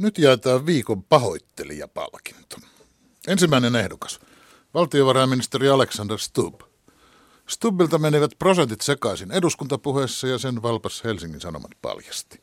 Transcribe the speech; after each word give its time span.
Nyt 0.00 0.18
jaetaan 0.18 0.66
viikon 0.66 1.02
pahoittelijapalkinto. 1.02 2.56
Ensimmäinen 3.28 3.76
ehdokas. 3.76 4.20
Valtiovarainministeri 4.74 5.68
Alexander 5.68 6.18
Stubb. 6.18 6.60
Stubbilta 7.48 7.98
menivät 7.98 8.30
prosentit 8.38 8.80
sekaisin 8.80 9.30
eduskuntapuheessa 9.30 10.28
ja 10.28 10.38
sen 10.38 10.62
valpas 10.62 11.04
Helsingin 11.04 11.40
Sanomat 11.40 11.70
paljasti. 11.82 12.40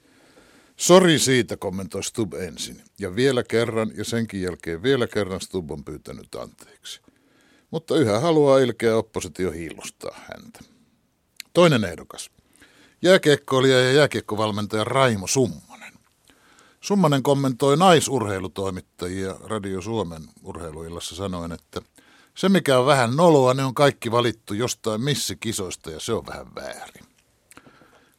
Sori 0.76 1.20
siitä, 1.20 1.58
kommentoi 1.58 2.04
Stubb 2.04 2.34
ensin. 2.34 2.82
Ja 3.00 3.16
vielä 3.16 3.44
kerran 3.44 3.92
ja 3.96 4.06
senkin 4.06 4.42
jälkeen 4.42 4.84
vielä 4.84 5.08
kerran 5.08 5.42
Stubb 5.42 5.72
on 5.72 5.84
pyytänyt 5.84 6.36
anteeksi. 6.36 7.02
Mutta 7.72 7.98
yhä 7.98 8.20
haluaa 8.20 8.60
ilkeä 8.60 8.98
oppositio 8.98 9.52
hiilustaa 9.52 10.20
häntä. 10.28 10.60
Toinen 11.54 11.84
ehdokas. 11.84 12.30
Jääkiekkoilija 13.02 13.80
ja 13.80 13.92
jääkiekkovalmentaja 13.92 14.84
Raimo 14.84 15.28
Summanen. 15.28 15.67
Summanen 16.82 17.24
kommentoi 17.24 17.78
naisurheilutoimittajia 17.78 19.36
Radio 19.44 19.82
Suomen 19.82 20.24
urheiluillassa 20.44 21.16
sanoen, 21.16 21.52
että 21.52 21.82
se 22.36 22.50
mikä 22.50 22.80
on 22.80 22.86
vähän 22.86 23.16
noloa, 23.16 23.54
ne 23.54 23.64
on 23.64 23.74
kaikki 23.74 24.12
valittu 24.12 24.54
jostain 24.54 25.02
missikisoista 25.02 25.92
ja 25.92 26.00
se 26.00 26.14
on 26.14 26.26
vähän 26.26 26.56
väärin. 26.56 27.06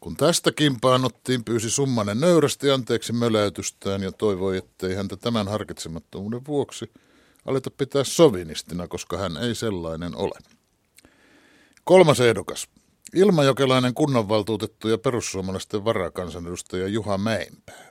Kun 0.00 0.16
tästä 0.16 0.52
kimpaannuttiin, 0.52 1.44
pyysi 1.44 1.70
Summanen 1.70 2.20
nöyrästi 2.20 2.70
anteeksi 2.70 3.12
möläytystään 3.12 4.02
ja 4.02 4.12
toivoi, 4.12 4.56
ettei 4.56 4.94
häntä 4.94 5.16
tämän 5.16 5.48
harkitsemattomuuden 5.48 6.46
vuoksi 6.46 6.90
aleta 7.46 7.70
pitää 7.70 8.04
sovinistina, 8.04 8.88
koska 8.88 9.16
hän 9.16 9.36
ei 9.36 9.54
sellainen 9.54 10.16
ole. 10.16 10.38
Kolmas 11.84 12.20
ehdokas. 12.20 12.68
Ilmajokelainen 13.14 13.94
kunnanvaltuutettu 13.94 14.88
ja 14.88 14.98
perussuomalaisten 14.98 15.84
varakansanedustaja 15.84 16.88
Juha 16.88 17.18
Mäenpää. 17.18 17.88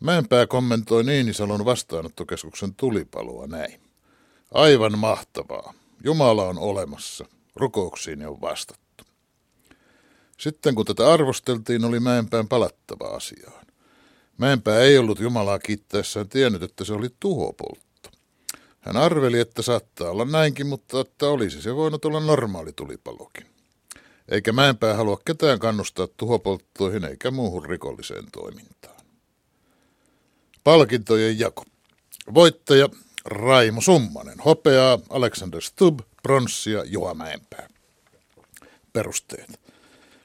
Mäenpää 0.00 0.46
kommentoi 0.46 1.04
Niinisalon 1.04 1.64
vastaanottokeskuksen 1.64 2.74
tulipaloa 2.74 3.46
näin. 3.46 3.80
Aivan 4.54 4.98
mahtavaa. 4.98 5.74
Jumala 6.04 6.48
on 6.48 6.58
olemassa. 6.58 7.26
Rukouksiin 7.56 8.26
on 8.26 8.40
vastattu. 8.40 9.04
Sitten 10.38 10.74
kun 10.74 10.86
tätä 10.86 11.12
arvosteltiin, 11.12 11.84
oli 11.84 12.00
Mäenpään 12.00 12.48
palattava 12.48 13.04
asiaan. 13.04 13.66
Mäenpää 14.38 14.80
ei 14.80 14.98
ollut 14.98 15.20
Jumalaa 15.20 15.58
kiittäessään 15.58 16.28
tiennyt, 16.28 16.62
että 16.62 16.84
se 16.84 16.92
oli 16.92 17.08
tuhopoltto. 17.20 18.10
Hän 18.80 18.96
arveli, 18.96 19.40
että 19.40 19.62
saattaa 19.62 20.10
olla 20.10 20.24
näinkin, 20.24 20.66
mutta 20.66 21.00
että 21.00 21.28
olisi 21.28 21.62
se 21.62 21.76
voinut 21.76 22.04
olla 22.04 22.20
normaali 22.20 22.72
tulipalokin. 22.72 23.46
Eikä 24.28 24.52
Mäenpää 24.52 24.94
halua 24.94 25.20
ketään 25.24 25.58
kannustaa 25.58 26.08
tuhopolttoihin 26.16 27.04
eikä 27.04 27.30
muuhun 27.30 27.64
rikolliseen 27.64 28.24
toimintaan. 28.32 29.03
Palkintojen 30.64 31.38
jako. 31.38 31.64
Voittaja 32.34 32.88
Raimo 33.24 33.80
Summanen, 33.80 34.40
hopeaa 34.40 34.98
Alexander 35.10 35.62
Stubb, 35.62 36.00
pronssia 36.22 36.84
Juha 36.84 37.14
Mäenpää. 37.14 37.68
Perusteet. 38.92 39.60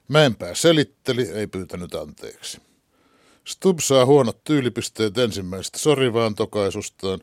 Mäenpää 0.07 0.55
selitteli, 0.55 1.29
ei 1.29 1.47
pyytänyt 1.47 1.95
anteeksi. 1.95 2.61
Stubb 3.47 3.79
saa 3.79 4.05
huonot 4.05 4.43
tyylipisteet 4.43 5.17
ensimmäisestä 5.17 5.79
sorivaan 5.79 6.35
tokaisustaan 6.35 7.19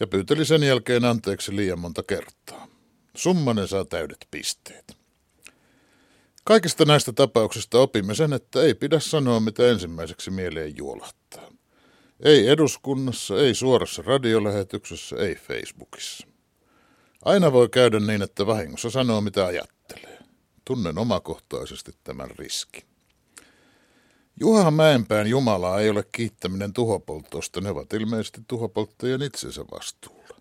ja 0.00 0.06
pyyteli 0.06 0.44
sen 0.44 0.62
jälkeen 0.62 1.04
anteeksi 1.04 1.56
liian 1.56 1.78
monta 1.78 2.02
kertaa. 2.02 2.68
Summanen 3.16 3.68
saa 3.68 3.84
täydet 3.84 4.26
pisteet. 4.30 4.96
Kaikista 6.44 6.84
näistä 6.84 7.12
tapauksista 7.12 7.78
opimme 7.78 8.14
sen, 8.14 8.32
että 8.32 8.62
ei 8.62 8.74
pidä 8.74 9.00
sanoa, 9.00 9.40
mitä 9.40 9.70
ensimmäiseksi 9.70 10.30
mieleen 10.30 10.76
juolahtaa. 10.76 11.43
Ei 12.20 12.48
eduskunnassa, 12.48 13.40
ei 13.40 13.54
suorassa 13.54 14.02
radiolähetyksessä, 14.02 15.16
ei 15.16 15.34
Facebookissa. 15.34 16.26
Aina 17.24 17.52
voi 17.52 17.68
käydä 17.68 18.00
niin, 18.00 18.22
että 18.22 18.46
vahingossa 18.46 18.90
sanoo 18.90 19.20
mitä 19.20 19.46
ajattelee. 19.46 20.18
Tunnen 20.64 20.98
omakohtaisesti 20.98 21.92
tämän 22.04 22.30
riskin. 22.30 22.82
Juha 24.40 24.70
Mäenpään 24.70 25.26
Jumalaa 25.26 25.80
ei 25.80 25.90
ole 25.90 26.04
kiittäminen 26.12 26.72
tuhopoltosta, 26.72 27.60
ne 27.60 27.70
ovat 27.70 27.92
ilmeisesti 27.92 28.40
tuhopolttajien 28.48 29.22
itsensä 29.22 29.64
vastuulla. 29.72 30.36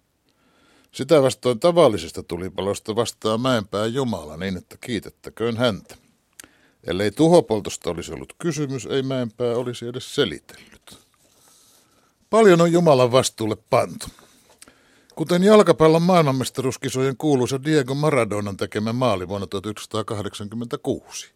Sitä 0.92 1.22
vastoin 1.22 1.60
tavallisesta 1.60 2.24
tulipalosta 2.24 2.96
vastaa 2.96 3.38
Mäenpään 3.38 3.94
Jumala 3.94 4.38
niin, 4.38 4.58
että 4.58 4.78
kiitettäköön 4.82 5.58
häntä. 5.58 5.96
Ellei 6.84 7.12
tuhopoltosta 7.12 7.90
olisi 7.90 8.14
ollut 8.14 8.34
kysymys, 8.38 8.86
ei 8.86 9.02
Mäenpää 9.02 9.56
olisi 9.56 9.88
edes 9.88 10.16
selitellyt. 10.16 10.73
Paljon 12.34 12.62
on 12.62 12.72
Jumalan 12.72 13.12
vastuulle 13.12 13.58
pantu. 13.70 14.08
Kuten 15.16 15.44
jalkapallon 15.44 16.02
maailmanmestaruuskisojen 16.02 17.18
kuuluisa 17.18 17.64
Diego 17.64 17.96
Maradonan 17.96 18.58
tekemä 18.58 18.94
maali 18.94 19.28
vuonna 19.28 19.48
1986. 19.48 21.32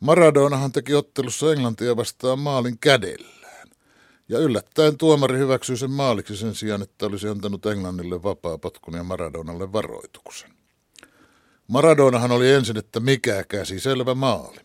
Maradonahan 0.00 0.72
teki 0.72 0.94
ottelussa 0.94 1.52
Englantia 1.52 1.96
vastaan 1.96 2.38
maalin 2.38 2.78
kädellään. 2.78 3.68
Ja 4.28 4.38
yllättäen 4.38 4.98
tuomari 4.98 5.38
hyväksyi 5.38 5.76
sen 5.76 5.90
maaliksi 5.90 6.36
sen 6.36 6.54
sijaan, 6.54 6.82
että 6.82 7.06
olisi 7.06 7.28
antanut 7.28 7.66
Englannille 7.66 8.22
vapaa 8.22 8.58
potkun 8.58 8.94
ja 8.94 9.04
Maradonalle 9.04 9.72
varoituksen. 9.72 10.50
Maradonahan 11.66 12.32
oli 12.32 12.52
ensin, 12.52 12.76
että 12.76 13.00
mikä 13.00 13.44
käsi, 13.48 13.80
selvä 13.80 14.14
maali. 14.14 14.60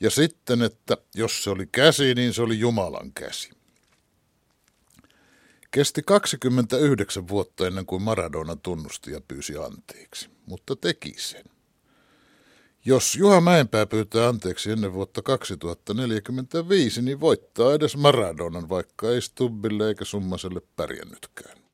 Ja 0.00 0.10
sitten, 0.10 0.62
että 0.62 0.96
jos 1.14 1.44
se 1.44 1.50
oli 1.50 1.66
käsi, 1.72 2.14
niin 2.14 2.34
se 2.34 2.42
oli 2.42 2.58
Jumalan 2.58 3.12
käsi. 3.12 3.56
Kesti 5.76 6.02
29 6.02 7.28
vuotta 7.28 7.66
ennen 7.66 7.86
kuin 7.86 8.02
Maradona 8.02 8.56
tunnusti 8.56 9.12
ja 9.12 9.20
pyysi 9.28 9.56
anteeksi, 9.56 10.30
mutta 10.46 10.76
teki 10.76 11.14
sen. 11.18 11.44
Jos 12.84 13.16
Juha 13.16 13.40
Mäenpää 13.40 13.86
pyytää 13.86 14.28
anteeksi 14.28 14.70
ennen 14.70 14.92
vuotta 14.92 15.22
2045, 15.22 17.02
niin 17.02 17.20
voittaa 17.20 17.74
edes 17.74 17.96
Maradonan, 17.96 18.68
vaikka 18.68 19.10
ei 19.10 19.20
Stubbille 19.22 19.88
eikä 19.88 20.04
Summaselle 20.04 20.60
pärjännytkään. 20.76 21.58